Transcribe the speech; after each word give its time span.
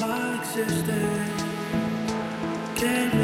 my 0.00 0.38
existence. 0.40 1.42
Can 2.76 3.21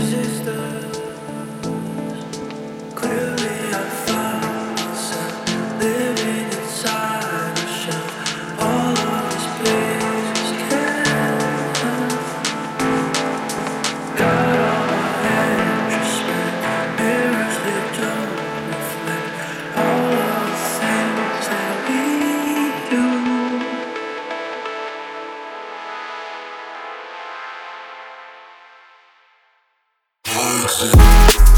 Peace. 30.78 31.57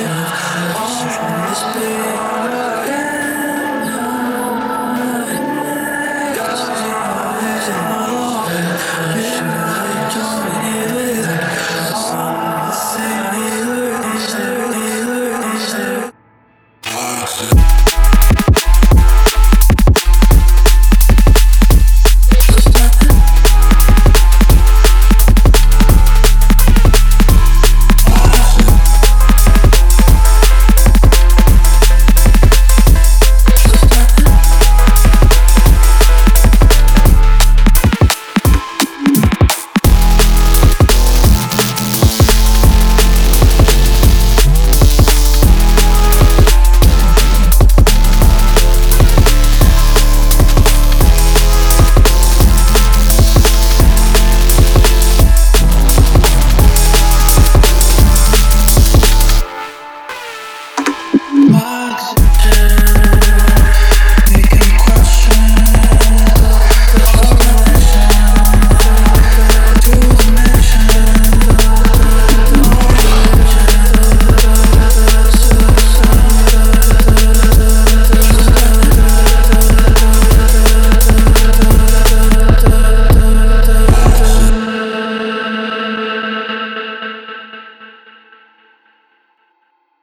House. 17.31 18.00